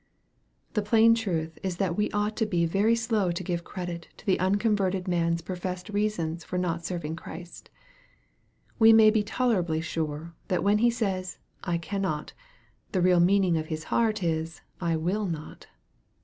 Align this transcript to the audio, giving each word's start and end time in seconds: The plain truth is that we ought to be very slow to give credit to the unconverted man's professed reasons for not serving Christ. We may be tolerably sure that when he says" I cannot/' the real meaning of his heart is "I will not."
The 0.73 0.81
plain 0.81 1.13
truth 1.13 1.59
is 1.61 1.77
that 1.77 1.95
we 1.95 2.09
ought 2.09 2.35
to 2.37 2.47
be 2.47 2.65
very 2.65 2.95
slow 2.95 3.29
to 3.31 3.43
give 3.43 3.63
credit 3.63 4.07
to 4.17 4.25
the 4.25 4.39
unconverted 4.39 5.07
man's 5.07 5.43
professed 5.43 5.89
reasons 5.89 6.43
for 6.43 6.57
not 6.57 6.83
serving 6.83 7.15
Christ. 7.17 7.69
We 8.79 8.93
may 8.93 9.11
be 9.11 9.21
tolerably 9.21 9.79
sure 9.79 10.33
that 10.47 10.63
when 10.63 10.79
he 10.79 10.89
says" 10.89 11.37
I 11.63 11.77
cannot/' 11.77 12.33
the 12.93 13.01
real 13.03 13.19
meaning 13.19 13.57
of 13.57 13.67
his 13.67 13.83
heart 13.93 14.23
is 14.23 14.61
"I 14.81 14.95
will 14.95 15.27
not." 15.27 15.67